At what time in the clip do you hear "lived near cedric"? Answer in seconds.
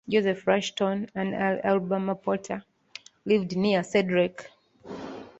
3.23-4.49